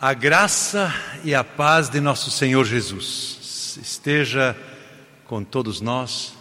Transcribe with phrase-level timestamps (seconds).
[0.00, 4.56] A graça e a paz de nosso Senhor Jesus esteja
[5.24, 6.34] com todos nós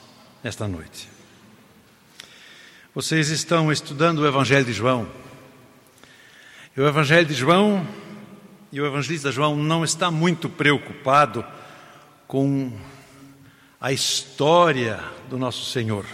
[0.43, 1.09] nesta noite.
[2.93, 5.07] Vocês estão estudando o Evangelho de João.
[6.75, 7.83] E o Evangelho de João
[8.71, 11.43] e o evangelista João não está muito preocupado
[12.27, 12.71] com
[13.81, 14.99] a história
[15.31, 16.05] do nosso Senhor.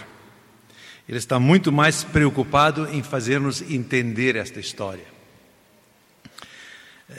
[1.06, 5.13] Ele está muito mais preocupado em fazer-nos entender esta história.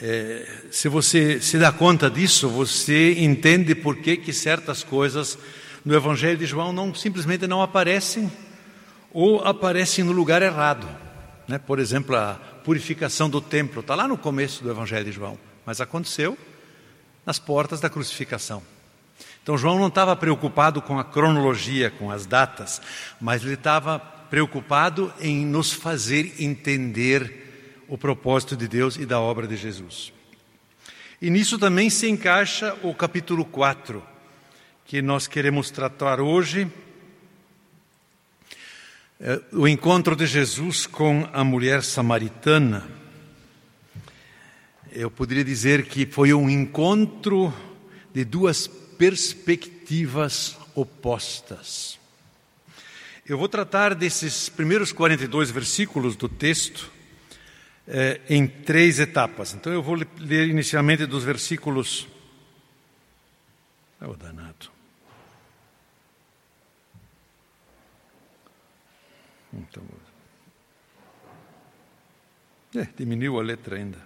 [0.02, 5.38] É, se você se dá conta disso, você entende por que, que certas coisas
[5.84, 8.30] no Evangelho de João não simplesmente não aparecem
[9.12, 10.86] ou aparecem no lugar errado.
[11.48, 11.58] Né?
[11.58, 12.34] Por exemplo, a
[12.64, 16.36] purificação do templo está lá no começo do Evangelho de João, mas aconteceu
[17.24, 18.62] nas portas da crucificação.
[19.42, 22.82] Então João não estava preocupado com a cronologia, com as datas,
[23.20, 27.45] mas ele estava preocupado em nos fazer entender
[27.88, 30.12] o propósito de Deus e da obra de Jesus.
[31.20, 34.02] E nisso também se encaixa o capítulo 4,
[34.84, 36.70] que nós queremos tratar hoje.
[39.18, 42.86] É, o encontro de Jesus com a mulher samaritana.
[44.92, 47.52] Eu poderia dizer que foi um encontro
[48.12, 51.98] de duas perspectivas opostas.
[53.26, 56.95] Eu vou tratar desses primeiros 42 versículos do texto
[57.86, 59.54] é, em três etapas.
[59.54, 62.08] Então eu vou ler inicialmente dos versículos.
[64.00, 64.70] É o danado.
[69.52, 69.82] Então,
[72.74, 74.04] é, diminuiu a letra ainda.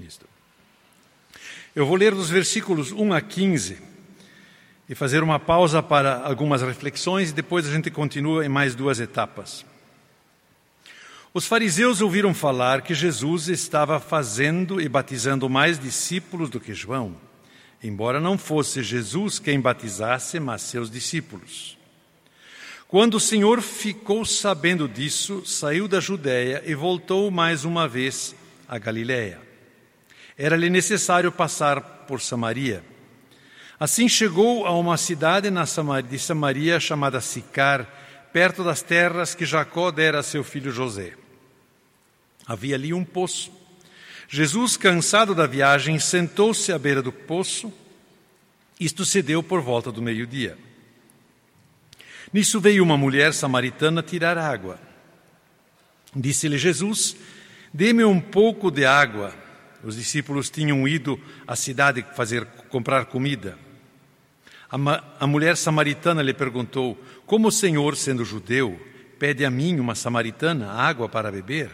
[0.00, 0.28] Isto.
[1.74, 3.93] Eu vou ler dos versículos 1 a 15
[4.88, 9.00] e fazer uma pausa para algumas reflexões e depois a gente continua em mais duas
[9.00, 9.64] etapas.
[11.32, 17.16] Os fariseus ouviram falar que Jesus estava fazendo e batizando mais discípulos do que João,
[17.82, 21.76] embora não fosse Jesus quem batizasse, mas seus discípulos.
[22.86, 28.32] Quando o Senhor ficou sabendo disso, saiu da Judéia e voltou mais uma vez
[28.68, 29.40] a Galiléia.
[30.38, 32.84] Era-lhe necessário passar por Samaria.
[33.78, 35.48] Assim chegou a uma cidade
[36.08, 37.86] de Samaria chamada Sicar,
[38.32, 41.14] perto das terras que Jacó dera a seu filho José.
[42.46, 43.52] Havia ali um poço.
[44.28, 47.72] Jesus, cansado da viagem, sentou-se à beira do poço.
[48.78, 50.58] Isto se deu por volta do meio-dia.
[52.32, 54.78] Nisso veio uma mulher samaritana tirar água.
[56.14, 57.16] Disse-lhe Jesus:
[57.72, 59.34] Dê-me um pouco de água.
[59.84, 63.58] Os discípulos tinham ido à cidade fazer comprar comida.
[64.70, 68.80] A, a mulher samaritana lhe perguntou: Como o Senhor, sendo judeu,
[69.18, 71.70] pede a mim, uma samaritana, água para beber?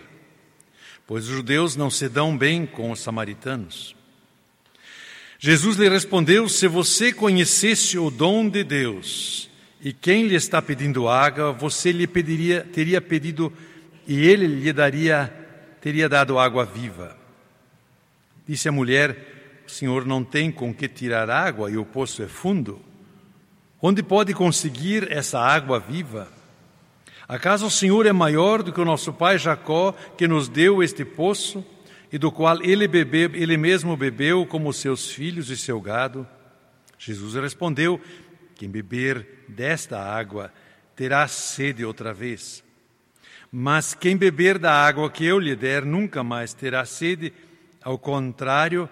[1.06, 3.94] Pois os judeus não se dão bem com os samaritanos.
[5.38, 9.48] Jesus lhe respondeu: Se você conhecesse o dom de Deus
[9.80, 13.52] e quem lhe está pedindo água, você lhe pediria, teria pedido
[14.06, 15.32] e ele lhe daria,
[15.80, 17.19] teria dado água viva.
[18.50, 22.26] Disse a mulher: O senhor não tem com que tirar água e o poço é
[22.26, 22.80] fundo.
[23.80, 26.26] Onde pode conseguir essa água viva?
[27.28, 31.04] Acaso o Senhor é maior do que o nosso pai Jacó, que nos deu este
[31.04, 31.64] poço
[32.10, 36.26] e do qual ele, bebeu, ele mesmo bebeu, como seus filhos e seu gado?
[36.98, 38.00] Jesus respondeu:
[38.56, 40.52] Quem beber desta água
[40.96, 42.64] terá sede outra vez.
[43.52, 47.32] Mas quem beber da água que eu lhe der nunca mais terá sede,
[47.82, 48.88] ao contrário,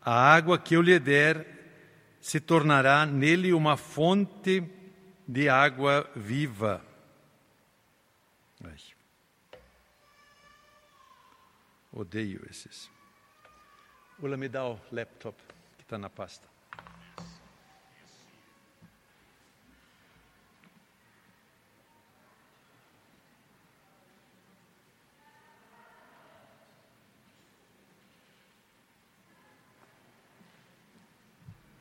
[0.00, 1.46] a água que eu lhe der
[2.20, 4.62] se tornará nele uma fonte
[5.26, 6.84] de água viva.
[8.64, 8.76] Ai.
[11.92, 12.90] Odeio esses.
[14.18, 15.36] Ula, me dá o laptop
[15.76, 16.51] que está na pasta.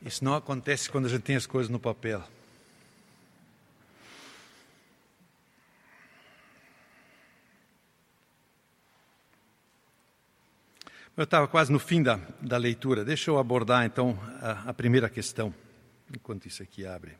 [0.04, 2.24] Isso não acontece quando a gente tem as coisas no papel.
[11.16, 13.06] Eu estava quase no fim da, da leitura.
[13.06, 15.54] Deixa eu abordar então a, a primeira questão,
[16.12, 17.16] enquanto isso aqui abre.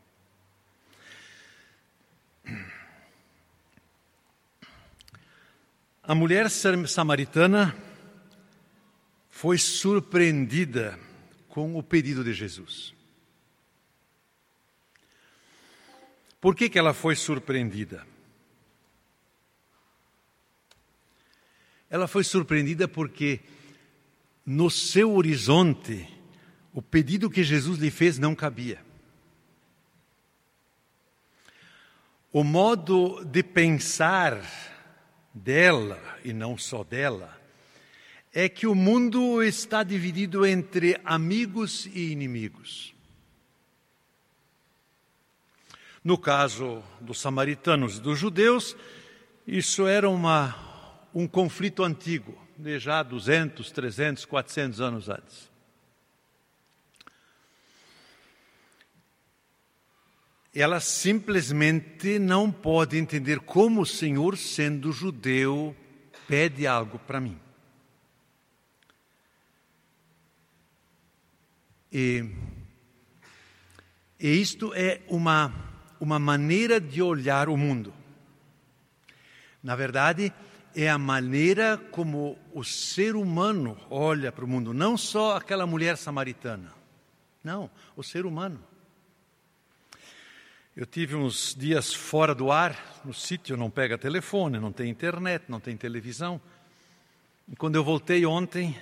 [6.02, 7.76] A mulher samaritana
[9.30, 10.98] foi surpreendida
[11.52, 12.94] com o pedido de Jesus.
[16.40, 18.08] Por que, que ela foi surpreendida?
[21.90, 23.42] Ela foi surpreendida porque
[24.46, 26.08] no seu horizonte
[26.74, 28.84] o pedido que Jesus lhe fez não cabia.
[32.32, 34.42] O modo de pensar
[35.34, 37.41] dela, e não só dela,
[38.34, 42.94] é que o mundo está dividido entre amigos e inimigos.
[46.04, 48.76] No caso dos samaritanos e dos judeus,
[49.46, 50.56] isso era uma,
[51.14, 55.52] um conflito antigo, de já 200, 300, 400 anos antes.
[60.54, 65.76] Ela simplesmente não pode entender como o Senhor, sendo judeu,
[66.28, 67.40] pede algo para mim.
[71.92, 72.26] E,
[74.20, 75.54] e isto é uma,
[76.00, 77.94] uma maneira de olhar o mundo.
[79.62, 80.34] Na verdade,
[80.76, 85.98] é a maneira como o ser humano olha para o mundo, não só aquela mulher
[85.98, 86.74] samaritana.
[87.44, 88.64] Não, o ser humano.
[90.76, 95.44] Eu tive uns dias fora do ar, no sítio não pega telefone, não tem internet,
[95.50, 96.40] não tem televisão.
[97.52, 98.80] E quando eu voltei ontem,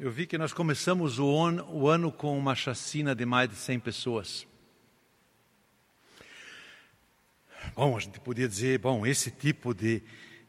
[0.00, 3.54] eu vi que nós começamos o ano, o ano com uma chacina de mais de
[3.54, 4.46] 100 pessoas.
[7.74, 10.02] Bom, a gente podia dizer, bom, esse tipo de,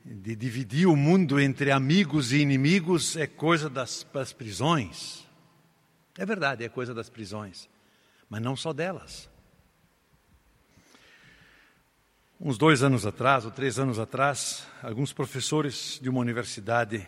[0.05, 5.27] de dividir o mundo entre amigos e inimigos é coisa das, das prisões.
[6.17, 7.69] É verdade, é coisa das prisões,
[8.29, 9.29] mas não só delas.
[12.39, 17.05] Uns dois anos atrás, ou três anos atrás, alguns professores de uma universidade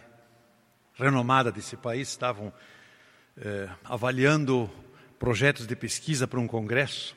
[0.96, 2.54] renomada desse país estavam
[3.38, 4.70] eh, avaliando
[5.18, 7.16] projetos de pesquisa para um congresso.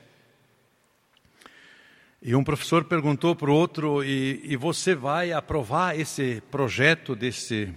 [2.23, 7.73] E um professor perguntou para o outro: e, e você vai aprovar esse projeto desse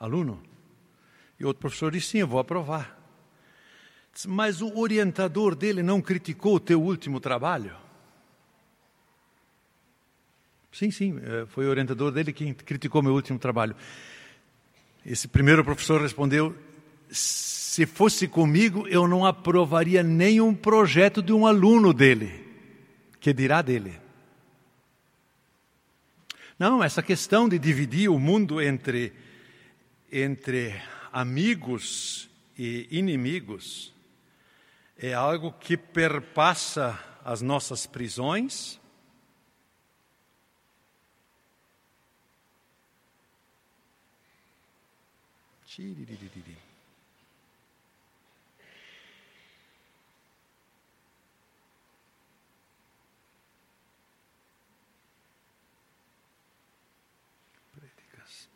[0.00, 0.42] aluno?
[1.38, 2.96] E outro professor disse: sim, eu vou aprovar.
[4.26, 7.76] Mas o orientador dele não criticou o teu último trabalho?
[10.72, 13.76] Sim, sim, eh, foi o orientador dele quem criticou meu último trabalho.
[15.08, 16.52] Esse primeiro professor respondeu:
[17.08, 22.44] se fosse comigo, eu não aprovaria nenhum projeto de um aluno dele.
[23.20, 24.00] Que dirá dele?
[26.58, 29.12] Não, essa questão de dividir o mundo entre,
[30.10, 30.74] entre
[31.12, 32.28] amigos
[32.58, 33.94] e inimigos
[34.98, 38.80] é algo que perpassa as nossas prisões
[45.76, 46.56] Tiriririri.
[57.74, 58.48] Prédicas.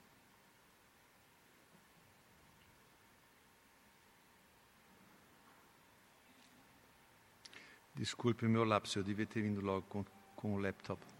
[7.94, 10.04] Desculpe o meu lápis, eu devia ter vindo logo com,
[10.36, 11.19] com o laptop.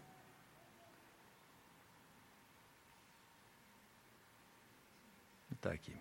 [5.61, 5.93] Está aqui.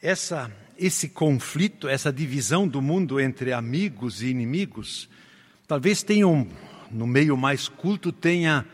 [0.00, 5.08] Essa, esse conflito, essa divisão do mundo entre amigos e inimigos,
[5.66, 6.48] talvez tenha um,
[6.92, 8.64] no meio mais culto tenha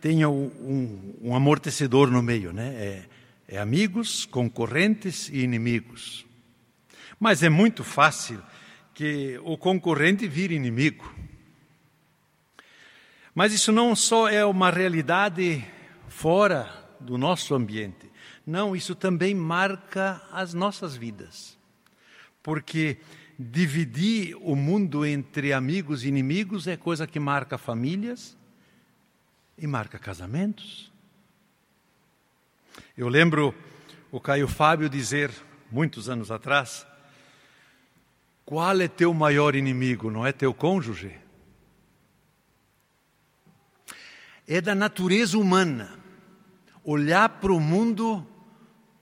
[0.00, 2.74] tenha um, um amortecedor no meio, né?
[2.74, 3.08] É,
[3.46, 6.26] é amigos, concorrentes e inimigos.
[7.20, 8.42] Mas é muito fácil
[8.98, 11.08] que o concorrente vira inimigo.
[13.32, 15.64] Mas isso não só é uma realidade
[16.08, 18.10] fora do nosso ambiente.
[18.44, 21.56] Não, isso também marca as nossas vidas.
[22.42, 22.98] Porque
[23.38, 28.36] dividir o mundo entre amigos e inimigos é coisa que marca famílias
[29.56, 30.90] e marca casamentos.
[32.96, 33.54] Eu lembro
[34.10, 35.30] o Caio Fábio dizer,
[35.70, 36.84] muitos anos atrás,
[38.48, 40.10] qual é teu maior inimigo?
[40.10, 41.14] Não é teu cônjuge?
[44.46, 45.98] É da natureza humana
[46.82, 48.26] olhar para o mundo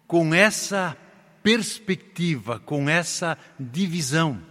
[0.04, 0.96] com essa
[1.44, 4.42] perspectiva, com essa divisão.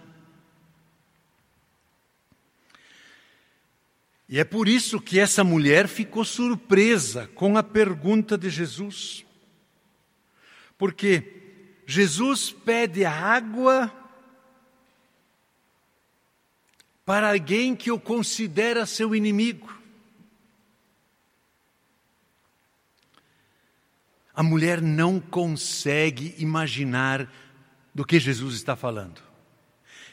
[4.29, 9.25] E é por isso que essa mulher ficou surpresa com a pergunta de Jesus.
[10.77, 14.04] Porque Jesus pede água
[17.05, 19.71] para alguém que o considera seu inimigo.
[24.33, 27.31] A mulher não consegue imaginar
[27.93, 29.21] do que Jesus está falando.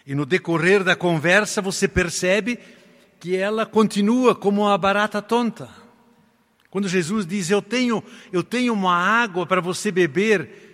[0.06, 2.58] E no decorrer da conversa você percebe
[3.18, 5.68] que ela continua como uma barata tonta.
[6.70, 10.71] Quando Jesus diz: "Eu tenho, eu tenho uma água para você beber",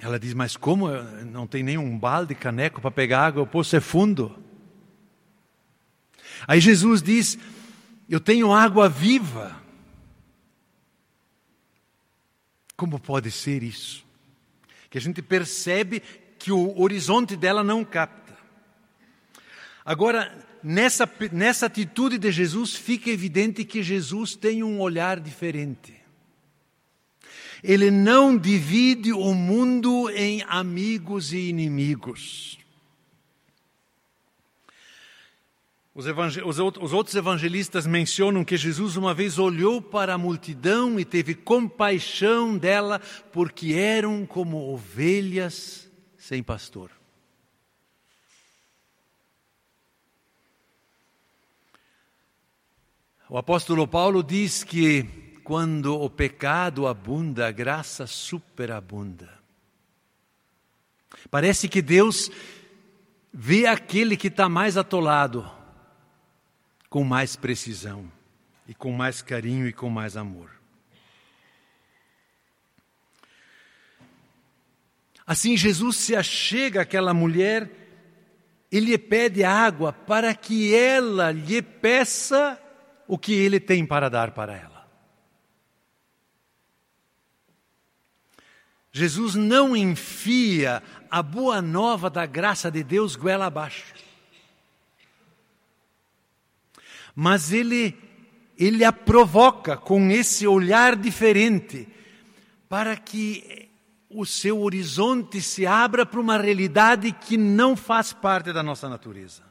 [0.00, 0.88] ela diz: Mas como?
[1.24, 4.36] Não tem nenhum balde, caneco para pegar água, o poço é fundo.
[6.46, 7.38] Aí Jesus diz:
[8.08, 9.56] Eu tenho água viva.
[12.76, 14.04] Como pode ser isso?
[14.90, 16.02] Que a gente percebe
[16.38, 18.36] que o horizonte dela não capta.
[19.84, 25.94] Agora, nessa, nessa atitude de Jesus, fica evidente que Jesus tem um olhar diferente.
[27.62, 32.58] Ele não divide o mundo em amigos e inimigos.
[35.96, 36.04] Os,
[36.44, 42.58] os, outros evangelistas mencionam que Jesus uma vez olhou para a multidão e teve compaixão
[42.58, 43.00] dela,
[43.32, 46.90] porque eram como ovelhas sem pastor.
[53.28, 59.32] O apóstolo Paulo diz que quando o pecado abunda, a graça superabunda.
[61.30, 62.32] Parece que Deus
[63.32, 65.48] vê aquele que está mais atolado
[66.90, 68.10] com mais precisão,
[68.66, 70.50] e com mais carinho e com mais amor.
[75.24, 77.70] Assim, Jesus se achega àquela mulher
[78.72, 82.60] e lhe pede água para que ela lhe peça
[83.06, 84.75] o que ele tem para dar para ela.
[88.96, 93.92] Jesus não enfia a boa nova da graça de Deus goela abaixo.
[97.14, 97.94] Mas ele,
[98.56, 101.86] ele a provoca com esse olhar diferente,
[102.70, 103.68] para que
[104.08, 109.42] o seu horizonte se abra para uma realidade que não faz parte da nossa natureza.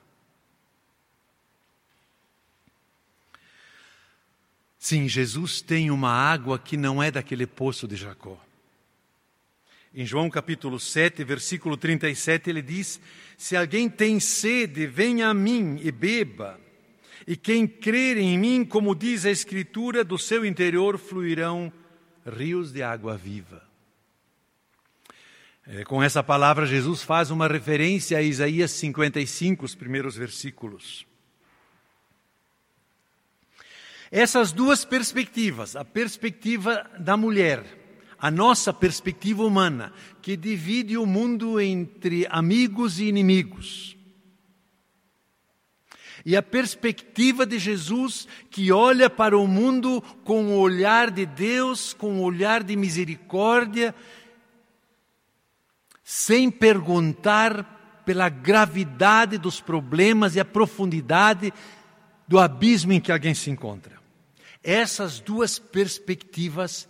[4.80, 8.44] Sim, Jesus tem uma água que não é daquele poço de Jacó.
[9.98, 13.00] Em João capítulo 7, versículo 37, ele diz:
[13.38, 16.60] Se alguém tem sede, venha a mim e beba.
[17.26, 21.72] E quem crer em mim, como diz a Escritura, do seu interior fluirão
[22.26, 23.64] rios de água viva.
[25.66, 31.08] É, com essa palavra, Jesus faz uma referência a Isaías 55, os primeiros versículos.
[34.12, 37.85] Essas duas perspectivas, a perspectiva da mulher,
[38.26, 43.96] a nossa perspectiva humana, que divide o mundo entre amigos e inimigos,
[46.26, 51.94] e a perspectiva de Jesus que olha para o mundo com o olhar de Deus,
[51.94, 53.94] com o olhar de misericórdia,
[56.04, 61.54] sem perguntar pela gravidade dos problemas e a profundidade
[62.28, 64.00] do abismo em que alguém se encontra.
[64.64, 66.90] Essas duas perspectivas,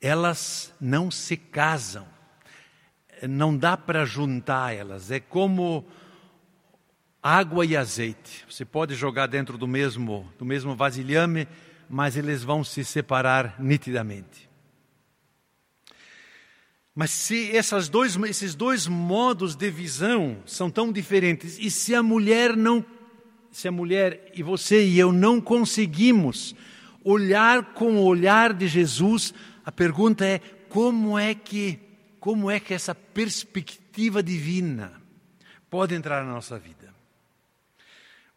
[0.00, 2.06] elas não se casam,
[3.28, 5.84] não dá para juntar elas, é como
[7.22, 8.44] água e azeite.
[8.48, 11.48] Você pode jogar dentro do mesmo, do mesmo vasilhame,
[11.88, 14.48] mas eles vão se separar nitidamente.
[16.94, 17.52] Mas se
[17.90, 22.84] dois, esses dois modos de visão são tão diferentes, e se a mulher não,
[23.50, 26.54] se a mulher e você e eu não conseguimos
[27.04, 29.34] olhar com o olhar de Jesus,
[29.66, 31.80] a pergunta é como é que
[32.20, 35.00] como é que essa perspectiva divina
[35.68, 36.94] pode entrar na nossa vida?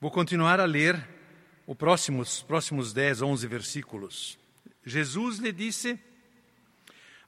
[0.02, 1.08] Vou continuar a ler
[1.68, 4.40] os próximos, próximos 10, 11 versículos.
[4.84, 6.00] Jesus lhe disse: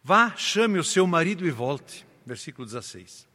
[0.03, 2.05] Vá, chame o seu marido e volte.
[2.25, 3.27] Versículo 16.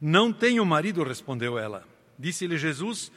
[0.00, 1.86] Não tenho marido, respondeu ela.
[2.18, 3.12] Disse-lhe Jesus: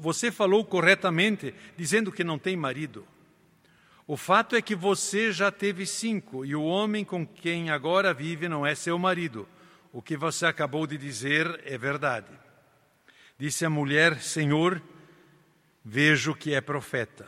[0.00, 3.06] Você falou corretamente, dizendo que não tem marido.
[4.06, 8.48] O fato é que você já teve cinco e o homem com quem agora vive
[8.48, 9.48] não é seu marido.
[9.92, 12.30] O que você acabou de dizer é verdade.
[13.36, 14.80] Disse a mulher: Senhor,
[15.84, 17.26] vejo que é profeta.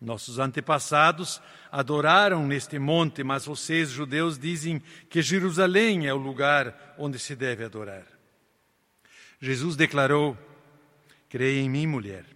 [0.00, 1.40] Nossos antepassados
[1.70, 7.64] adoraram neste monte, mas vocês, judeus, dizem que Jerusalém é o lugar onde se deve
[7.64, 8.04] adorar.
[9.40, 10.36] Jesus declarou:
[11.28, 12.35] Creia em mim, mulher.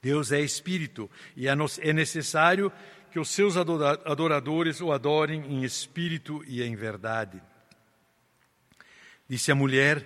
[0.00, 2.72] Deus é espírito e é, é necessário
[3.10, 7.42] que os seus adoradores o adorem em espírito e em verdade.
[9.28, 10.04] Disse a mulher: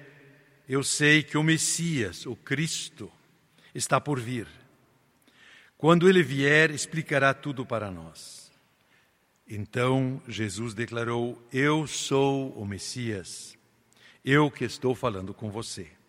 [0.68, 3.10] Eu sei que o Messias, o Cristo,
[3.74, 4.46] está por vir.
[5.76, 8.52] Quando ele vier, explicará tudo para nós.
[9.48, 13.58] Então Jesus declarou: Eu sou o Messias,
[14.24, 15.99] eu que estou falando com você.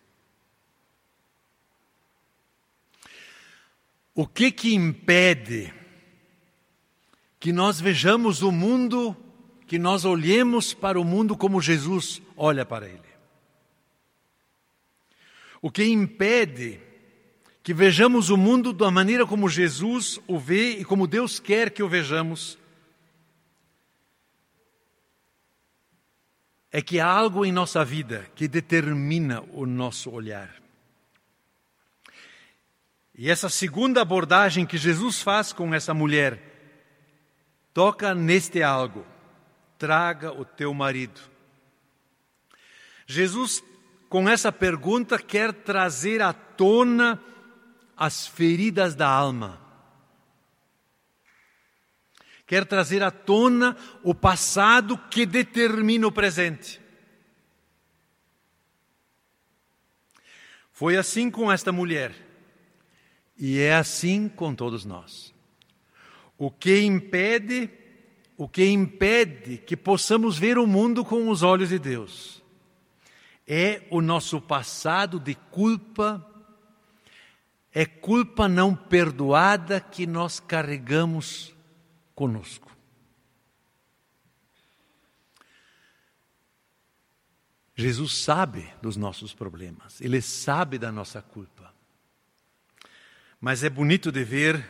[4.14, 5.72] O que que impede
[7.40, 9.16] que nós vejamos o mundo,
[9.66, 13.00] que nós olhemos para o mundo como Jesus olha para ele?
[15.60, 16.80] O que impede
[17.62, 21.82] que vejamos o mundo da maneira como Jesus o vê e como Deus quer que
[21.82, 22.58] o vejamos,
[26.72, 30.61] é que há algo em nossa vida que determina o nosso olhar.
[33.14, 36.40] E essa segunda abordagem que Jesus faz com essa mulher
[37.74, 39.06] toca neste algo:
[39.78, 41.20] traga o teu marido.
[43.06, 43.62] Jesus
[44.12, 47.18] com essa pergunta, quer trazer à tona
[47.96, 49.58] as feridas da alma.
[52.46, 56.78] Quer trazer à tona o passado que determina o presente.
[60.70, 62.14] Foi assim com esta mulher,
[63.36, 65.34] e é assim com todos nós.
[66.38, 67.70] O que impede,
[68.36, 72.42] o que impede que possamos ver o mundo com os olhos de Deus
[73.46, 76.26] é o nosso passado de culpa,
[77.72, 81.54] é culpa não perdoada que nós carregamos
[82.14, 82.70] conosco.
[87.74, 91.51] Jesus sabe dos nossos problemas, ele sabe da nossa culpa.
[93.42, 94.64] Mas é bonito de ver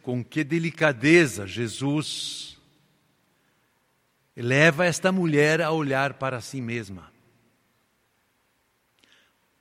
[0.00, 2.56] com que delicadeza Jesus
[4.36, 7.12] leva esta mulher a olhar para si mesma.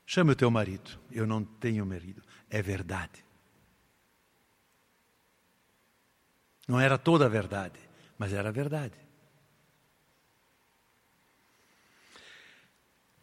[0.06, 0.91] Chame o teu marido.
[1.12, 2.21] Eu não tenho marido.
[2.52, 3.26] É verdade.
[6.67, 7.80] Não era toda a verdade,
[8.15, 8.93] mas era a verdade.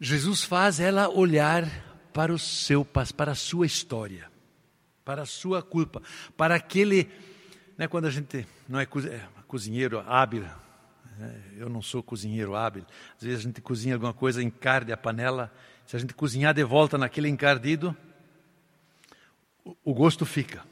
[0.01, 1.65] Jesus faz ela olhar
[2.13, 4.29] para o seu para a sua história,
[5.09, 6.03] para a sua culpa,
[6.37, 7.09] para aquele,
[7.75, 10.43] né, quando a gente não é, é cozinheiro hábil,
[11.17, 12.85] né, eu não sou cozinheiro hábil,
[13.17, 15.51] às vezes a gente cozinha alguma coisa, encarde a panela
[15.87, 17.97] se a gente cozinhar de volta naquele encardido,
[19.83, 20.63] o gosto fica.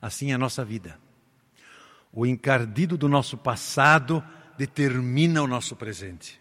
[0.00, 0.98] Assim é a nossa vida.
[2.10, 4.24] O encardido do nosso passado
[4.56, 6.37] determina o nosso presente.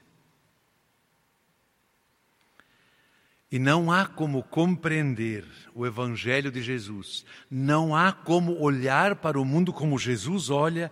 [3.52, 9.46] E não há como compreender o Evangelho de Jesus, não há como olhar para o
[9.46, 10.92] mundo como Jesus olha,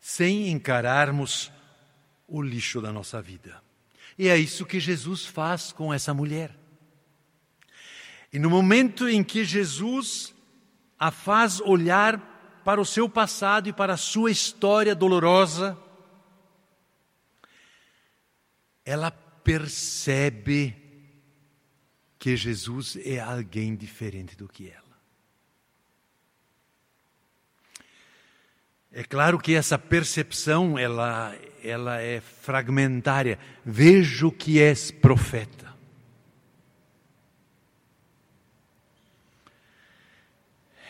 [0.00, 1.52] sem encararmos
[2.26, 3.62] o lixo da nossa vida.
[4.18, 6.56] E é isso que Jesus faz com essa mulher.
[8.32, 10.34] E no momento em que Jesus
[10.98, 15.76] a faz olhar para o seu passado e para a sua história dolorosa,
[18.84, 20.81] ela percebe
[22.22, 24.96] que Jesus é alguém diferente do que ela.
[28.92, 33.40] É claro que essa percepção ela, ela é fragmentária.
[33.64, 35.74] Vejo que és profeta.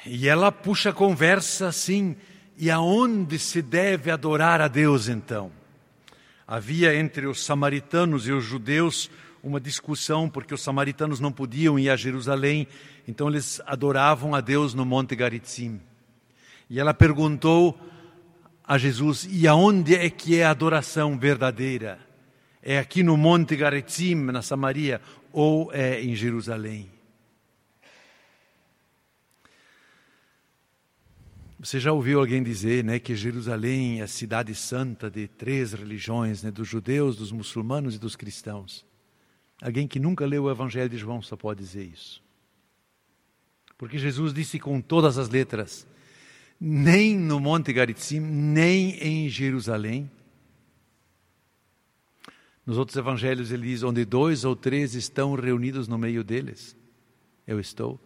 [0.04, 2.14] E ela puxa a conversa assim,
[2.58, 5.50] e aonde se deve adorar a Deus então?
[6.46, 9.10] Havia entre os samaritanos e os judeus
[9.42, 12.66] uma discussão, porque os samaritanos não podiam ir a Jerusalém,
[13.06, 15.80] então eles adoravam a Deus no Monte Garizim.
[16.70, 17.78] E ela perguntou
[18.64, 19.28] a Jesus.
[19.30, 21.98] E aonde é que é a adoração verdadeira?
[22.62, 25.00] É aqui no Monte Garizim, na Samaria,
[25.32, 26.88] ou é em Jerusalém?
[31.58, 36.42] Você já ouviu alguém dizer né, que Jerusalém é a cidade santa de três religiões,
[36.42, 38.84] né, dos judeus, dos muçulmanos e dos cristãos?
[39.62, 42.20] Alguém que nunca leu o Evangelho de João só pode dizer isso.
[43.78, 45.86] Porque Jesus disse com todas as letras:
[46.60, 50.10] nem no Monte Garizim, nem em Jerusalém.
[52.66, 56.76] Nos outros evangelhos ele diz: onde dois ou três estão reunidos no meio deles,
[57.46, 58.00] eu estou.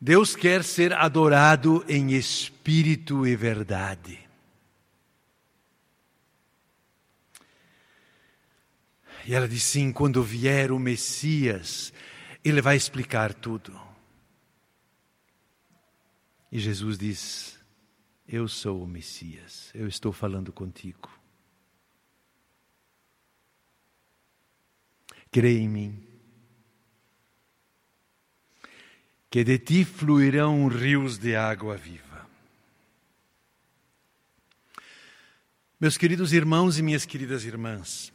[0.00, 4.21] Deus quer ser adorado em espírito e verdade.
[9.26, 11.92] E ela diz sim: quando vier o Messias,
[12.44, 13.78] ele vai explicar tudo.
[16.50, 17.58] E Jesus diz:
[18.26, 21.10] Eu sou o Messias, eu estou falando contigo.
[25.30, 26.06] Crê em mim,
[29.30, 32.28] que de ti fluirão rios de água viva.
[35.80, 38.11] Meus queridos irmãos e minhas queridas irmãs,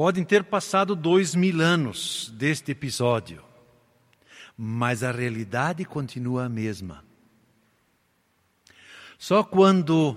[0.00, 3.42] podem ter passado dois mil anos deste episódio,
[4.56, 7.04] mas a realidade continua a mesma.
[9.18, 10.16] Só quando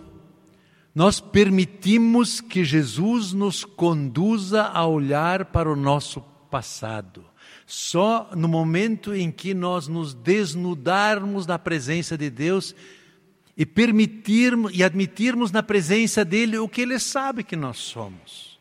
[0.95, 7.25] nós permitimos que Jesus nos conduza a olhar para o nosso passado.
[7.65, 12.73] Só no momento em que nós nos desnudarmos da presença de Deus
[13.57, 18.52] e permitirmos e admitirmos na presença dele o que ele sabe que nós somos.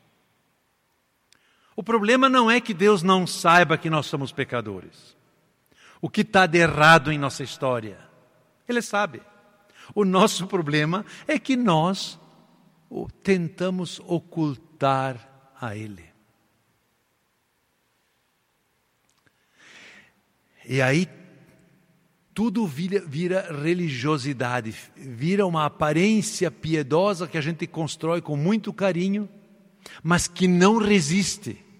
[1.83, 5.17] O problema não é que Deus não saiba que nós somos pecadores.
[6.01, 7.99] O que está de errado em nossa história,
[8.69, 9.21] Ele sabe.
[9.93, 12.21] O nosso problema é que nós
[13.25, 16.05] tentamos ocultar a Ele.
[20.65, 21.09] E aí
[22.33, 29.29] tudo vira, vira, religiosidade, vira uma aparência piedosa que a gente constrói com muito carinho,
[30.01, 31.72] mas que não resiste.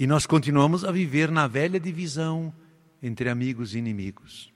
[0.00, 2.54] E nós continuamos a viver na velha divisão
[3.02, 4.48] entre amigos e inimigos.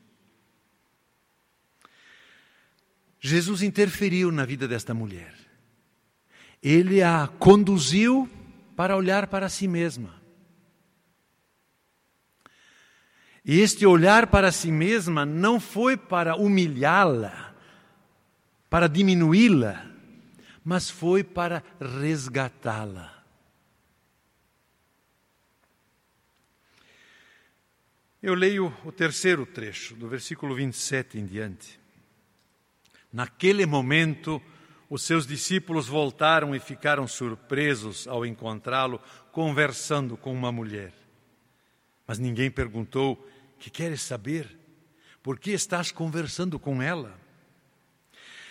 [3.19, 5.35] Jesus interferiu na vida desta mulher.
[6.63, 8.31] Ele a conduziu
[8.77, 10.23] para olhar para si mesma.
[13.45, 17.53] E este olhar para si mesma não foi para humilhá-la,
[18.71, 19.91] para diminuí-la,
[20.65, 23.22] mas foi para resgatá-la.
[28.23, 31.81] Eu leio o terceiro trecho, do versículo 27 em diante.
[33.13, 34.41] Naquele momento,
[34.89, 39.01] os seus discípulos voltaram e ficaram surpresos ao encontrá-lo
[39.33, 40.93] conversando com uma mulher.
[42.07, 44.57] Mas ninguém perguntou: Que queres saber?
[45.21, 47.19] Por que estás conversando com ela?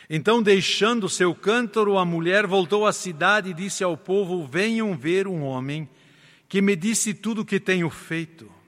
[0.09, 5.29] Então, deixando seu cântaro, a mulher voltou à cidade e disse ao povo: Venham ver
[5.29, 5.87] um homem
[6.49, 8.59] que me disse tudo o que tenho feito.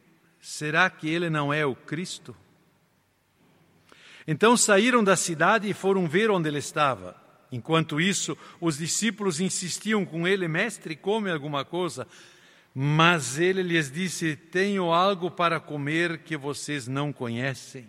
[0.44, 2.36] Será que ele não é o Cristo?
[4.28, 7.16] Então saíram da cidade e foram ver onde ele estava.
[7.50, 12.06] Enquanto isso, os discípulos insistiam com ele: Mestre, come alguma coisa.
[12.76, 17.88] Mas ele lhes disse: Tenho algo para comer que vocês não conhecem.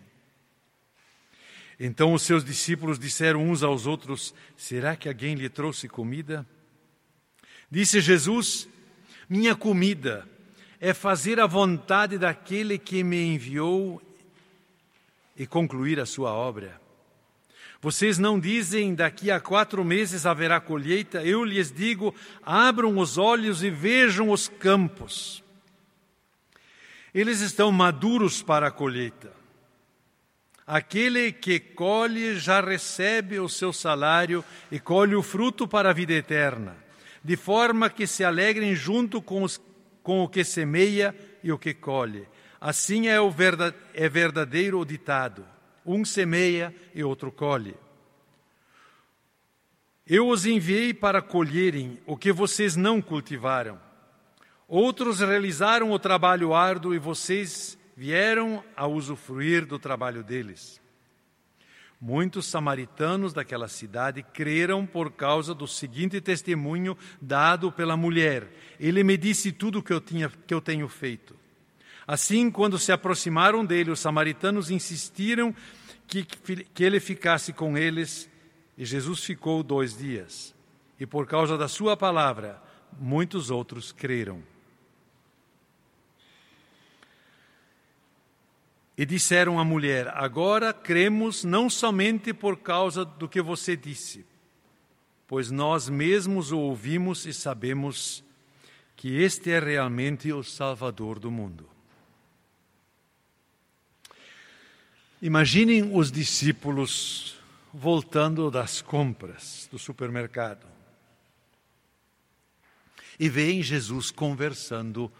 [1.79, 6.47] Então os seus discípulos disseram uns aos outros: Será que alguém lhe trouxe comida?
[7.69, 8.69] Disse Jesus:
[9.29, 10.29] Minha comida
[10.85, 14.03] é fazer a vontade daquele que me enviou
[15.35, 16.79] e concluir a sua obra.
[17.81, 21.25] Vocês não dizem daqui a quatro meses haverá colheita?
[21.25, 25.43] Eu lhes digo: abram os olhos e vejam os campos.
[27.15, 29.33] Eles estão maduros para a colheita.
[30.67, 36.13] Aquele que colhe já recebe o seu salário e colhe o fruto para a vida
[36.13, 36.77] eterna,
[37.25, 39.59] de forma que se alegrem junto com, os,
[40.05, 41.13] com o que semeia
[41.43, 42.29] e o que colhe.
[42.61, 43.35] Assim é o
[43.95, 45.45] é verdadeiro o ditado:
[45.85, 47.75] um semeia e outro colhe.
[50.07, 53.81] Eu os enviei para colherem o que vocês não cultivaram.
[54.69, 60.84] Outros realizaram o trabalho árduo e vocês vieram a usufruir do trabalho deles.
[62.07, 68.47] Muitos samaritanos daquela cidade creram por causa do seguinte testemunho dado pela mulher:
[68.79, 71.35] Ele me disse tudo o que eu, tinha, que eu tenho feito.
[72.07, 75.55] Assim, quando se aproximaram dele, os samaritanos insistiram
[76.07, 76.25] que,
[76.75, 78.29] que ele ficasse com eles,
[78.77, 80.55] e Jesus ficou dois dias.
[81.01, 82.63] E por causa da sua palavra,
[83.01, 84.43] muitos outros creram.
[88.97, 94.25] E disseram à mulher: Agora cremos não somente por causa do que você disse,
[95.27, 98.23] pois nós mesmos o ouvimos e sabemos
[98.97, 101.69] que este é realmente o Salvador do mundo.
[105.21, 107.41] Imaginem os discípulos
[107.73, 110.67] voltando das compras do supermercado
[113.19, 115.11] e veem Jesus conversando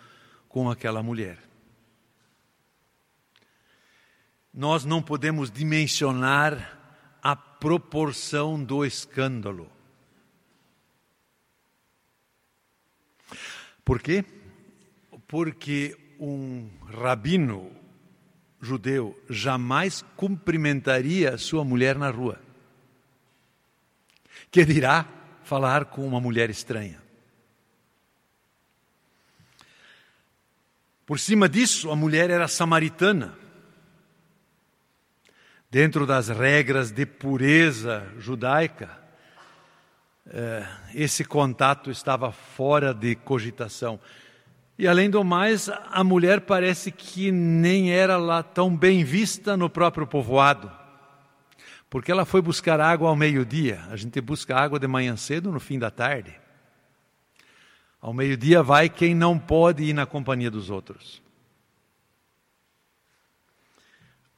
[0.49, 1.39] com aquela mulher.
[4.55, 6.79] Nós não podemos dimensionar
[7.21, 9.69] a proporção do escândalo.
[13.85, 14.25] Por quê?
[15.27, 17.73] Porque um rabino
[18.61, 22.41] judeu jamais cumprimentaria sua mulher na rua.
[24.53, 25.05] Que dirá
[25.43, 27.03] falar com uma mulher estranha.
[31.05, 33.44] Por cima disso, a mulher era samaritana.
[35.75, 38.97] Dentro das regras de pureza judaica,
[40.25, 43.99] eh, esse contato estava fora de cogitação.
[44.79, 49.69] E além do mais, a mulher parece que nem era lá tão bem vista no
[49.69, 50.71] próprio povoado.
[51.91, 53.81] Porque ela foi buscar água ao meio-dia.
[53.91, 56.37] A gente busca água de manhã cedo, no fim da tarde.
[58.01, 61.24] Ao meio-dia vai quem não pode ir na companhia dos outros.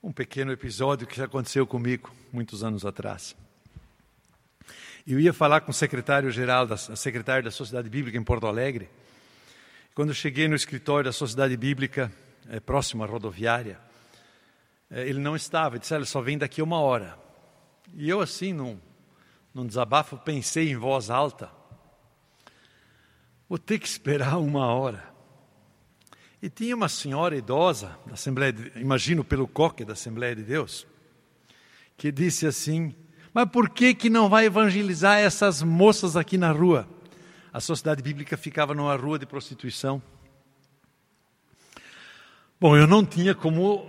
[0.03, 3.35] Um pequeno episódio que já aconteceu comigo muitos anos atrás.
[5.07, 8.89] Eu ia falar com o secretário-geral, da secretário da Sociedade Bíblica em Porto Alegre.
[9.95, 12.13] Quando cheguei no escritório da Sociedade Bíblica,
[12.49, 13.81] é, próximo à rodoviária,
[14.91, 17.19] é, ele não estava, ele disse, ele só vem daqui uma hora.
[17.95, 18.79] E eu assim, num,
[19.55, 21.51] num desabafo, pensei em voz alta,
[23.49, 25.16] vou ter que esperar uma hora.
[26.47, 30.87] E tinha uma senhora idosa, da Assembleia de, imagino pelo coque da Assembleia de Deus,
[31.97, 32.95] que disse assim,
[33.35, 36.89] mas por que, que não vai evangelizar essas moças aqui na rua?
[37.53, 40.01] a sociedade bíblica ficava numa rua de prostituição.
[42.61, 43.85] Bom, eu não tinha como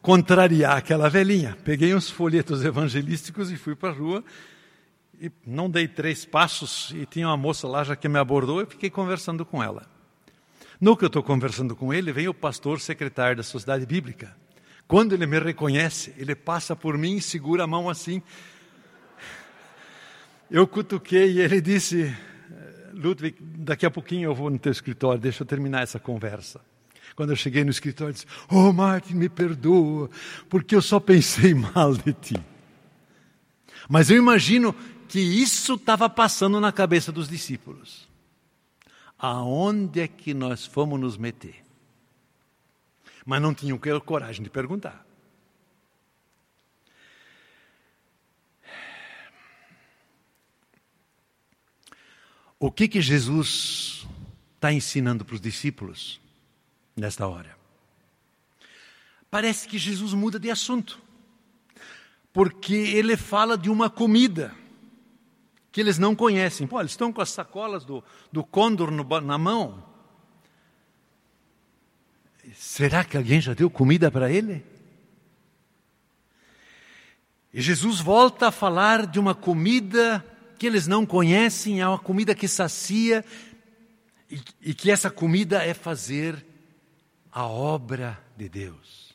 [0.00, 1.58] contrariar aquela velhinha.
[1.64, 4.22] Peguei uns folhetos evangelísticos e fui para a rua.
[5.20, 8.60] E não dei três passos e tinha uma moça lá já que me abordou.
[8.60, 9.98] Eu fiquei conversando com ela.
[10.80, 14.34] No que eu estou conversando com ele, vem o pastor secretário da Sociedade Bíblica.
[14.88, 18.22] Quando ele me reconhece, ele passa por mim e segura a mão assim.
[20.50, 22.16] Eu cutuquei e ele disse:
[22.94, 26.60] Ludwig, daqui a pouquinho eu vou no teu escritório, deixa eu terminar essa conversa.
[27.14, 30.08] Quando eu cheguei no escritório, disse: Oh, Martin, me perdoa,
[30.48, 32.36] porque eu só pensei mal de ti.
[33.86, 34.74] Mas eu imagino
[35.06, 38.09] que isso estava passando na cabeça dos discípulos.
[39.20, 41.62] Aonde é que nós fomos nos meter?
[43.26, 45.06] Mas não tinham coragem de perguntar.
[52.58, 54.06] O que que Jesus
[54.54, 56.20] está ensinando para os discípulos
[56.96, 57.56] nesta hora?
[59.30, 61.00] Parece que Jesus muda de assunto,
[62.32, 64.54] porque ele fala de uma comida
[65.72, 66.66] que eles não conhecem.
[66.66, 68.02] Pô, eles estão com as sacolas do,
[68.32, 69.84] do côndor no, na mão.
[72.54, 74.64] Será que alguém já deu comida para ele?
[77.52, 80.24] E Jesus volta a falar de uma comida
[80.58, 83.24] que eles não conhecem, é uma comida que sacia
[84.30, 86.44] e, e que essa comida é fazer
[87.32, 89.14] a obra de Deus.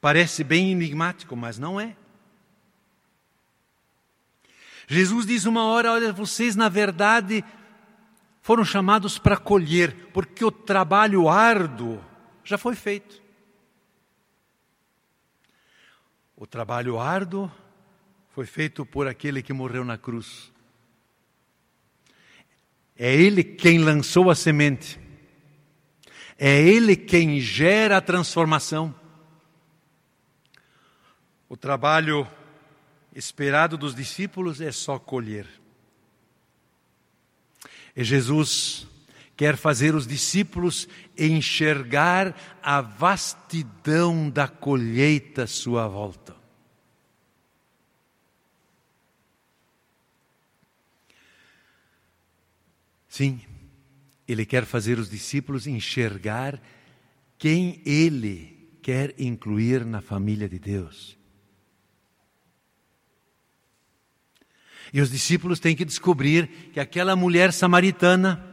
[0.00, 1.96] Parece bem enigmático, mas não é.
[4.86, 7.44] Jesus diz uma hora: olha, vocês na verdade
[8.40, 12.04] foram chamados para colher, porque o trabalho árduo
[12.44, 13.22] já foi feito.
[16.36, 17.50] O trabalho árduo
[18.30, 20.50] foi feito por aquele que morreu na cruz.
[22.96, 24.98] É Ele quem lançou a semente.
[26.36, 28.92] É Ele quem gera a transformação.
[31.48, 32.26] O trabalho
[33.14, 35.46] esperado dos discípulos é só colher.
[37.94, 38.86] E Jesus
[39.36, 46.36] quer fazer os discípulos enxergar a vastidão da colheita à sua volta.
[53.08, 53.42] Sim,
[54.26, 56.62] ele quer fazer os discípulos enxergar
[57.36, 61.18] quem ele quer incluir na família de Deus.
[64.92, 68.44] E os discípulos têm que descobrir que aquela mulher samaritana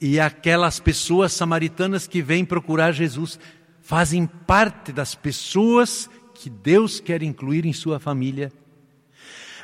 [0.00, 3.38] e aquelas pessoas samaritanas que vêm procurar Jesus
[3.80, 8.52] fazem parte das pessoas que Deus quer incluir em sua família.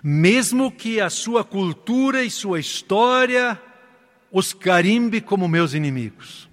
[0.03, 3.61] Mesmo que a sua cultura e sua história
[4.33, 6.49] os carimbe como meus inimigos.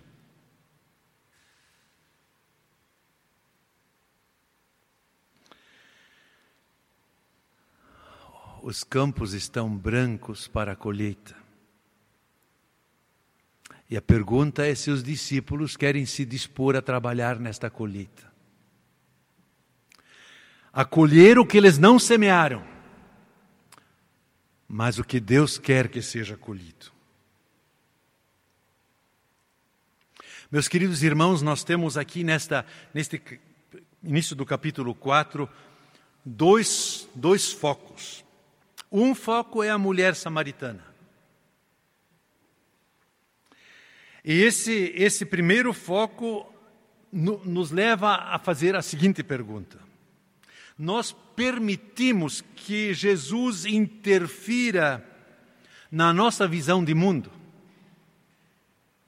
[8.70, 11.36] Os campos estão brancos para a colheita.
[13.90, 18.32] E a pergunta é se os discípulos querem se dispor a trabalhar nesta colheita.
[20.72, 22.64] A colher o que eles não semearam,
[24.68, 26.92] mas o que Deus quer que seja colhido.
[30.52, 33.20] Meus queridos irmãos, nós temos aqui nesta, neste
[34.04, 35.50] início do capítulo 4
[36.24, 38.29] dois, dois focos.
[38.92, 40.84] Um foco é a mulher samaritana.
[44.24, 46.52] E esse, esse primeiro foco
[47.12, 49.80] no, nos leva a fazer a seguinte pergunta:
[50.78, 55.06] Nós permitimos que Jesus interfira
[55.92, 57.32] na nossa visão de mundo?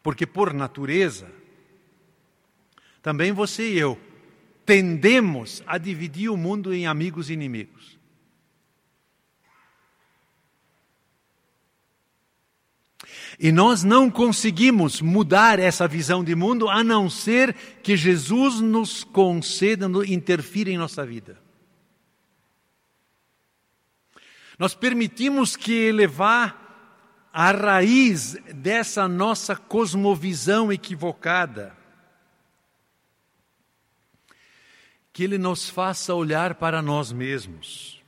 [0.02, 1.30] Porque, por natureza,
[3.02, 4.00] também você e eu
[4.65, 8.01] tendemos a dividir o mundo em amigos e inimigos.
[13.43, 19.04] E nós não conseguimos mudar essa visão de mundo a não ser que Jesus nos
[19.04, 21.41] conceda, interfira em nossa vida.
[24.60, 31.75] Nós permitimos que elevar a raiz dessa nossa cosmovisão equivocada.
[35.12, 38.01] Que Ele nos faça olhar para nós mesmos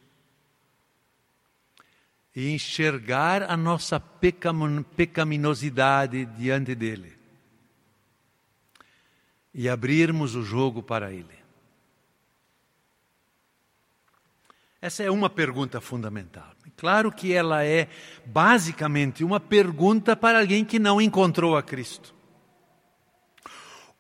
[2.36, 7.14] e enxergar a nossa pecaminosidade diante dEle
[9.54, 11.44] e abrirmos o jogo para Ele.
[14.82, 16.52] Essa é uma pergunta fundamental.
[16.76, 17.88] Claro que ela é
[18.26, 22.14] basicamente uma pergunta para alguém que não encontrou a Cristo.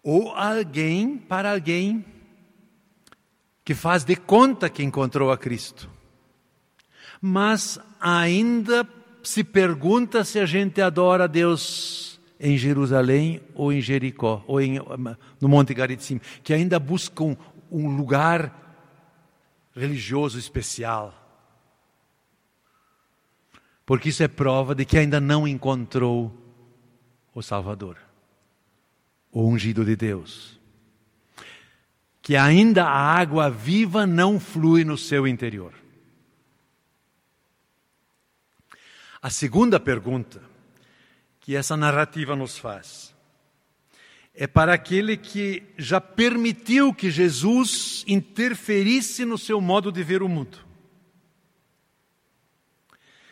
[0.01, 2.03] Ou alguém para alguém
[3.63, 5.89] que faz de conta que encontrou a Cristo.
[7.25, 8.85] Mas ainda
[9.23, 14.77] se pergunta se a gente adora a Deus em Jerusalém ou em Jericó, ou em,
[15.39, 17.37] no Monte Garizim, que ainda buscam
[17.71, 18.53] um lugar
[19.73, 21.17] religioso especial.
[23.85, 26.29] Porque isso é prova de que ainda não encontrou
[27.33, 27.95] o Salvador,
[29.31, 30.59] o ungido de Deus.
[32.21, 35.82] Que ainda a água viva não flui no seu interior.
[39.23, 40.41] A segunda pergunta
[41.39, 43.15] que essa narrativa nos faz
[44.33, 50.27] é para aquele que já permitiu que Jesus interferisse no seu modo de ver o
[50.27, 50.57] mundo.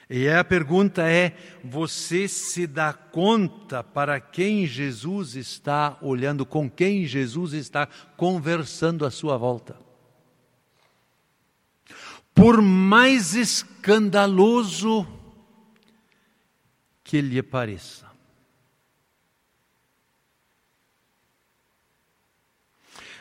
[0.10, 7.06] E a pergunta é: você se dá conta para quem Jesus está olhando, com quem
[7.06, 9.78] Jesus está conversando à sua volta?
[12.34, 15.06] Por mais escandaloso
[17.12, 18.10] que lhe pareça.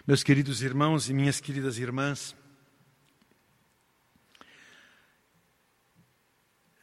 [0.07, 2.37] Meus queridos irmãos e minhas queridas irmãs,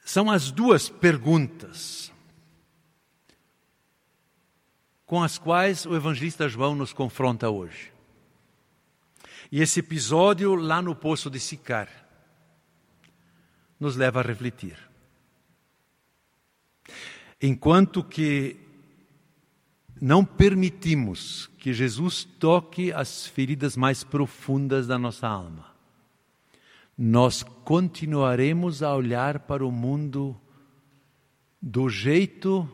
[0.04, 2.12] são as duas perguntas
[5.06, 7.94] com as quais o evangelista João nos confronta hoje.
[9.50, 11.88] E esse episódio lá no poço de Sicar
[13.80, 14.87] nos leva a refletir.
[17.42, 18.58] Enquanto que
[20.02, 25.68] não permitimos que Jesus toque as feridas mais profundas da nossa alma,
[26.98, 30.36] nós continuaremos a olhar para o mundo
[31.62, 32.68] do jeito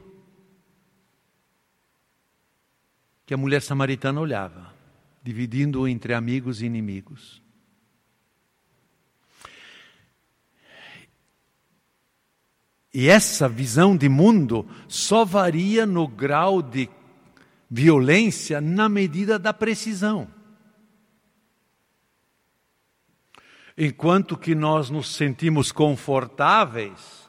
[3.25, 4.73] que a mulher samaritana olhava,
[5.21, 7.42] dividindo-o entre amigos e inimigos.
[12.93, 16.87] E essa visão de mundo só varia no grau de
[17.69, 20.27] violência na medida da precisão.
[23.75, 27.27] Enquanto que nós nos sentimos confortáveis,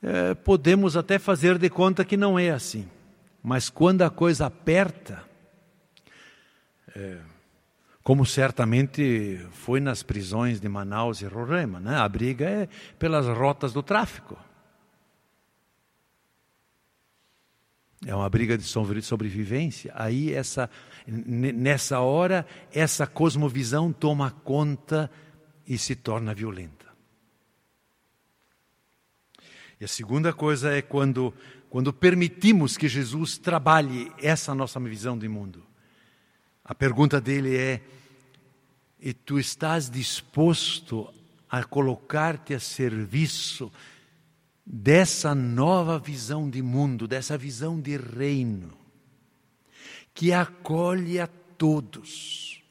[0.00, 2.88] é, podemos até fazer de conta que não é assim.
[3.42, 5.24] Mas quando a coisa aperta,
[6.94, 7.18] é,
[8.04, 11.96] como certamente foi nas prisões de Manaus e Roraima, né?
[11.96, 12.68] a briga é
[13.00, 14.38] pelas rotas do tráfico.
[18.04, 19.92] É uma briga de sobrevivência.
[19.94, 20.68] Aí essa
[21.06, 25.10] nessa hora essa cosmovisão toma conta
[25.66, 26.86] e se torna violenta.
[29.80, 31.32] E a segunda coisa é quando
[31.68, 35.64] quando permitimos que Jesus trabalhe essa nossa visão de mundo.
[36.64, 37.82] A pergunta dele é:
[38.98, 41.12] e tu estás disposto
[41.48, 43.70] a colocar-te a serviço
[44.66, 48.76] dessa nova visão de mundo, dessa visão de reino,
[50.12, 52.62] que acolhe a todos,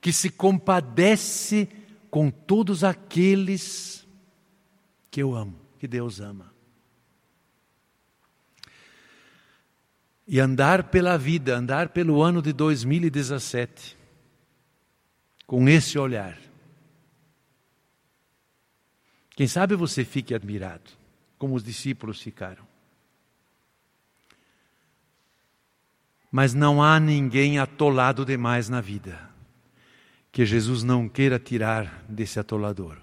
[0.00, 1.68] que se compadece
[2.10, 4.06] com todos aqueles
[5.10, 6.56] que eu amo, que Deus ama.
[10.26, 13.96] e andar pela vida, andar pelo ano de 2017
[15.46, 16.36] com esse olhar.
[19.36, 20.90] Quem sabe você fique admirado,
[21.38, 22.66] como os discípulos ficaram.
[26.32, 29.30] Mas não há ninguém atolado demais na vida
[30.32, 32.98] que Jesus não queira tirar desse atolador.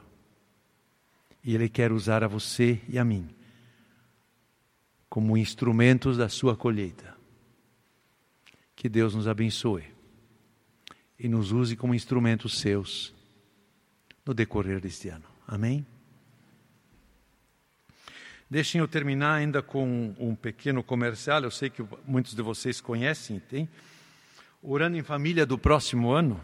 [1.43, 3.29] E Ele quer usar a você e a mim
[5.09, 7.15] como instrumentos da sua colheita.
[8.75, 9.83] Que Deus nos abençoe
[11.19, 13.13] e nos use como instrumentos seus
[14.25, 15.25] no decorrer deste ano.
[15.47, 15.85] Amém?
[18.53, 21.41] Deixem eu terminar ainda com um pequeno comercial.
[21.41, 23.67] Eu sei que muitos de vocês conhecem, tem.
[24.61, 26.39] Orando em Família do próximo ano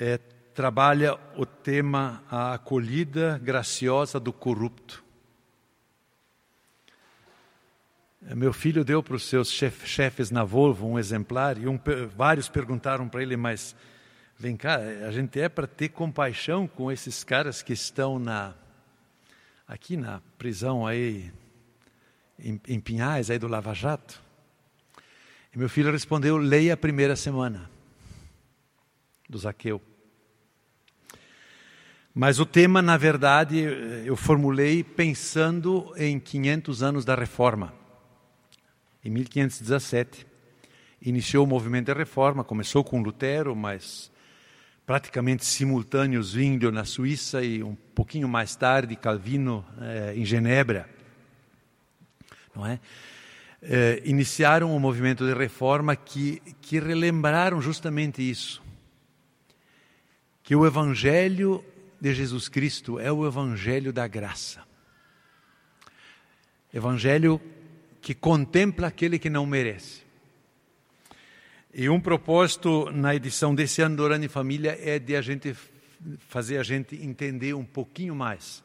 [0.00, 0.16] é,
[0.54, 5.04] trabalha o tema A acolhida graciosa do corrupto.
[8.22, 11.78] Meu filho deu para os seus chef, chefes na Volvo um exemplar e um,
[12.16, 13.76] vários perguntaram para ele, mas
[14.38, 18.54] vem cá, a gente é para ter compaixão com esses caras que estão na
[19.66, 21.32] aqui na prisão aí
[22.38, 24.22] em, em Pinhais, aí do Lava Jato?
[25.54, 27.70] E meu filho respondeu: leia a primeira semana
[29.28, 29.80] do Zaqueu.
[32.14, 33.58] Mas o tema, na verdade,
[34.04, 37.74] eu formulei pensando em 500 anos da Reforma
[39.04, 40.26] em 1517.
[41.02, 44.10] Iniciou o movimento da reforma, começou com Lutero, mas
[44.86, 50.88] praticamente simultâneo Zwinglio na Suíça e um pouquinho mais tarde Calvino eh, em Genebra.
[52.54, 52.78] Não é?
[53.62, 58.62] Eh, iniciaram um movimento de reforma que, que relembraram justamente isso.
[60.42, 61.64] Que o Evangelho
[61.98, 64.62] de Jesus Cristo é o Evangelho da graça.
[66.72, 67.40] Evangelho
[68.02, 70.03] que contempla aquele que não merece.
[71.76, 75.56] E um propósito na edição desse ano do Orando em Família é de a gente
[76.28, 78.62] fazer a gente entender um pouquinho mais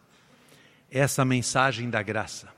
[0.92, 2.50] essa mensagem da graça.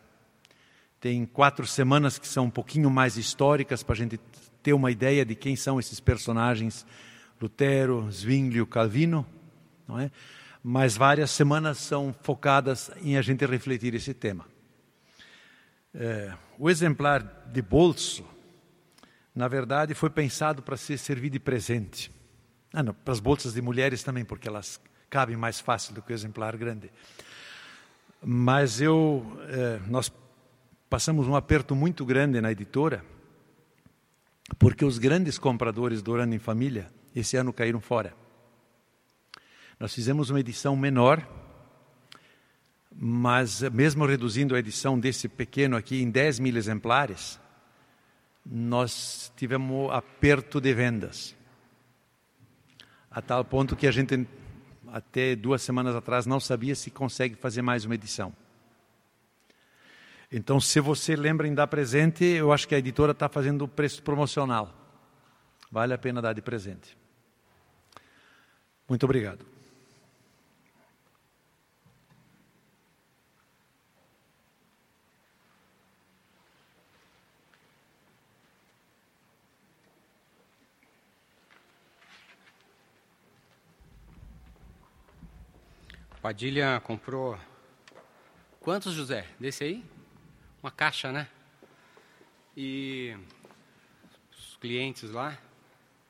[0.99, 4.19] Tem quatro semanas que são um pouquinho mais históricas para a gente
[4.61, 6.85] ter uma ideia de quem são esses personagens,
[7.41, 9.25] Lutero, Zwinglio, Calvino,
[9.87, 10.11] não é?
[10.61, 14.45] Mas várias semanas são focadas em a gente refletir esse tema.
[15.95, 18.25] É, o exemplar de bolso,
[19.33, 22.11] na verdade, foi pensado para ser servido de presente.
[22.73, 24.79] Ah, não, para as bolsas de mulheres também, porque elas
[25.09, 26.91] cabem mais fácil do que o exemplar grande.
[28.23, 30.11] Mas eu, é, nós
[30.89, 33.03] passamos um aperto muito grande na editora,
[34.59, 38.13] porque os grandes compradores do Orando em Família esse ano caíram fora.
[39.79, 41.27] Nós fizemos uma edição menor,
[42.95, 47.39] mas mesmo reduzindo a edição desse pequeno aqui em 10 mil exemplares,
[48.45, 51.35] nós tivemos aperto de vendas.
[53.09, 54.27] A tal ponto que a gente,
[54.87, 58.33] até duas semanas atrás, não sabia se consegue fazer mais uma edição.
[60.31, 64.01] Então, se você lembra em dar presente, eu acho que a editora está fazendo preço
[64.01, 64.73] promocional.
[65.69, 66.97] Vale a pena dar de presente.
[68.87, 69.50] Muito obrigado.
[86.21, 87.35] Padilha comprou.
[88.59, 89.25] Quantos, José?
[89.39, 89.83] Desse aí?
[90.61, 91.27] Uma caixa, né?
[92.55, 93.17] E
[94.31, 95.35] os clientes lá,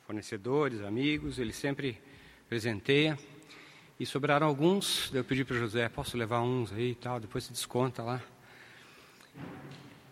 [0.05, 1.97] fornecedores, amigos, ele sempre
[2.49, 3.18] presenteia.
[3.97, 7.45] E sobraram alguns, eu pedi para o José, posso levar uns aí e tal, depois
[7.45, 8.22] se desconta lá.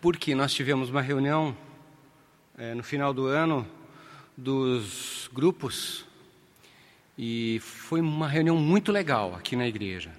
[0.00, 1.54] Porque nós tivemos uma reunião
[2.56, 3.68] é, no final do ano
[4.34, 6.06] dos grupos
[7.22, 10.10] e foi uma reunião muito legal aqui na igreja.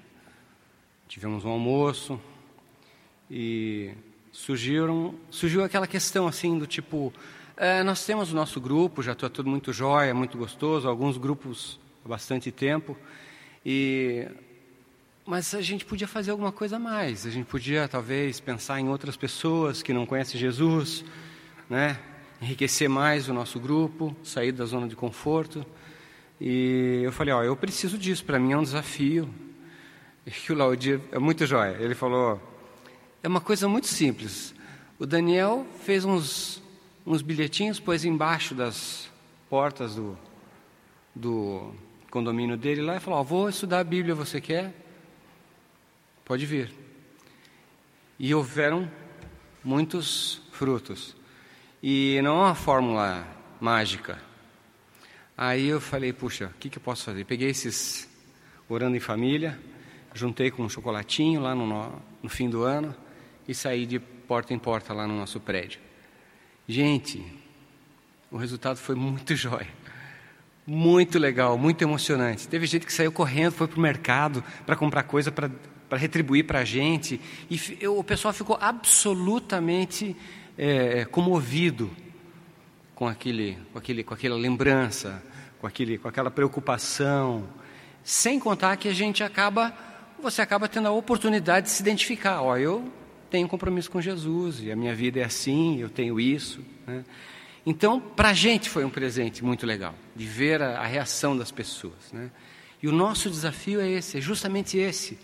[1.07, 2.21] Tivemos um almoço
[3.27, 3.89] e
[4.31, 7.11] surgiram, surgiu aquela questão assim do tipo,
[7.57, 11.79] é, nós temos o nosso grupo, já está tudo muito jóia, muito gostoso, alguns grupos
[12.05, 12.95] há bastante tempo,
[13.65, 14.27] e
[15.25, 17.25] mas a gente podia fazer alguma coisa a mais.
[17.25, 21.03] A gente podia talvez pensar em outras pessoas que não conhecem Jesus,
[21.67, 21.99] né?
[22.39, 25.65] Enriquecer mais o nosso grupo, sair da zona de conforto.
[26.43, 29.29] E eu falei, ó, eu preciso disso, para mim é um desafio.
[30.25, 31.77] E o Laudir é muito jóia.
[31.79, 32.41] Ele falou,
[33.21, 34.55] é uma coisa muito simples.
[34.97, 36.59] O Daniel fez uns,
[37.05, 39.07] uns bilhetinhos, pôs embaixo das
[39.51, 40.17] portas do,
[41.15, 41.75] do
[42.09, 44.73] condomínio dele lá e falou, ó, vou estudar a Bíblia, você quer?
[46.25, 46.73] Pode vir.
[48.17, 48.89] E houveram
[49.63, 51.15] muitos frutos.
[51.83, 53.27] E não é uma fórmula
[53.59, 54.30] mágica.
[55.43, 57.25] Aí eu falei, puxa, o que, que eu posso fazer?
[57.25, 58.07] Peguei esses
[58.69, 59.59] orando em família,
[60.13, 62.95] juntei com um chocolatinho lá no, no fim do ano
[63.47, 65.79] e saí de porta em porta lá no nosso prédio.
[66.67, 67.25] Gente,
[68.29, 69.67] o resultado foi muito jóia.
[70.67, 72.47] Muito legal, muito emocionante.
[72.47, 75.49] Teve gente que saiu correndo, foi para o mercado para comprar coisa para
[75.97, 77.19] retribuir para a gente.
[77.49, 80.15] E eu, o pessoal ficou absolutamente
[80.55, 81.89] é, comovido
[82.93, 85.23] com, aquele, com, aquele, com aquela lembrança,
[85.61, 87.47] com, aquele, com aquela preocupação.
[88.03, 89.71] Sem contar que a gente acaba,
[90.19, 92.41] você acaba tendo a oportunidade de se identificar.
[92.41, 92.91] Ó, eu
[93.29, 96.65] tenho compromisso com Jesus e a minha vida é assim, eu tenho isso.
[96.87, 97.05] Né?
[97.63, 101.51] Então, para a gente foi um presente muito legal, de ver a, a reação das
[101.51, 102.11] pessoas.
[102.11, 102.31] Né?
[102.81, 105.19] E o nosso desafio é esse, é justamente esse,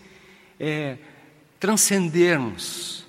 [0.60, 0.96] é
[1.58, 3.04] transcendermos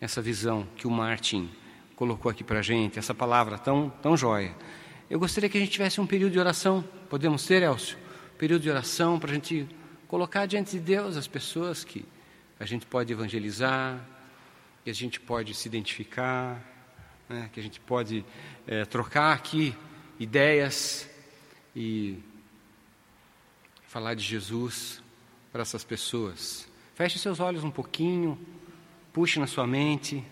[0.00, 1.50] essa visão que o Martin
[1.94, 4.54] colocou aqui para a gente, essa palavra tão, tão jóia.
[5.10, 7.98] Eu gostaria que a gente tivesse um período de oração, podemos ter, Elcio?
[8.34, 9.68] Um período de oração para a gente
[10.08, 12.06] colocar diante de Deus as pessoas que
[12.58, 14.02] a gente pode evangelizar,
[14.82, 16.58] que a gente pode se identificar,
[17.28, 18.24] né, que a gente pode
[18.66, 19.76] é, trocar aqui
[20.18, 21.06] ideias
[21.76, 22.18] e
[23.86, 25.02] falar de Jesus
[25.52, 26.66] para essas pessoas.
[26.94, 28.38] Feche seus olhos um pouquinho,
[29.12, 30.24] puxe na sua mente.